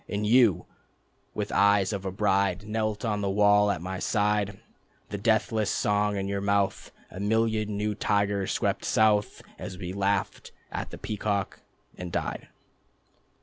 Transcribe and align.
And 0.09 0.25
you, 0.25 0.65
with 1.35 1.51
eyes 1.51 1.93
of 1.93 2.05
a 2.05 2.11
bride, 2.11 2.67
Knelt 2.67 3.05
on 3.05 3.21
the 3.21 3.29
wall 3.29 3.69
at 3.69 3.83
my 3.83 3.99
side, 3.99 4.59
The 5.09 5.19
deathless 5.19 5.69
song 5.69 6.15
in 6.17 6.27
your 6.27 6.41
mouth... 6.41 6.91
A 7.11 7.19
million 7.19 7.77
new 7.77 7.93
tigers 7.93 8.51
swept 8.51 8.83
south... 8.83 9.43
As 9.59 9.77
we 9.77 9.93
laughed 9.93 10.53
at 10.71 10.89
the 10.89 10.97
peacock, 10.97 11.59
and 11.99 12.11
died. 12.11 12.47